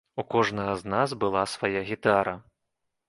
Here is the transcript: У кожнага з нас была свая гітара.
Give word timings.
У 0.21 0.23
кожнага 0.35 0.71
з 0.79 0.89
нас 0.93 1.13
была 1.23 1.43
свая 1.53 1.85
гітара. 1.91 2.33